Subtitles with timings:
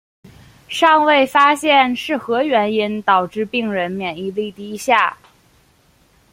[0.67, 5.15] 尚未发现是何原因导致病人免疫力低下。